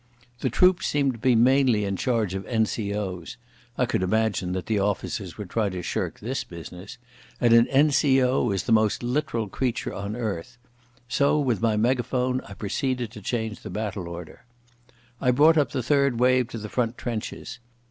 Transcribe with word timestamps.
The 0.39 0.49
troops 0.49 0.87
seemed 0.87 1.13
to 1.13 1.19
be 1.19 1.35
mainly 1.35 1.85
in 1.85 1.95
charge 1.95 2.33
of 2.33 2.43
N.C.O.s 2.47 3.37
(I 3.77 3.85
could 3.85 4.01
imagine 4.01 4.51
that 4.53 4.65
the 4.65 4.79
officers 4.79 5.37
would 5.37 5.51
try 5.51 5.69
to 5.69 5.83
shirk 5.83 6.19
this 6.19 6.43
business), 6.43 6.97
and 7.39 7.53
an 7.53 7.67
N.C.O. 7.67 8.49
is 8.49 8.63
the 8.63 8.71
most 8.71 9.03
literal 9.03 9.47
creature 9.47 9.93
on 9.93 10.15
earth. 10.15 10.57
So 11.07 11.39
with 11.39 11.61
my 11.61 11.77
megaphone 11.77 12.41
I 12.49 12.55
proceeded 12.55 13.11
to 13.11 13.21
change 13.21 13.59
the 13.61 13.69
battle 13.69 14.07
order. 14.09 14.43
I 15.21 15.29
brought 15.29 15.59
up 15.59 15.69
the 15.71 15.83
third 15.83 16.19
wave 16.19 16.47
to 16.47 16.57
the 16.57 16.67
front 16.67 16.97
trenches. 16.97 17.59